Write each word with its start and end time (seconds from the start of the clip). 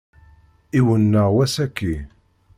Iwenneɛ 0.79 1.27
wass-aki. 1.35 1.93